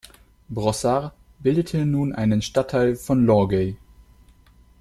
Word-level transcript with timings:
Brossard 0.49 1.13
bildete 1.41 1.85
nun 1.85 2.11
einen 2.11 2.41
Stadtteil 2.41 2.95
von 2.95 3.23
Longueuil. 3.23 3.77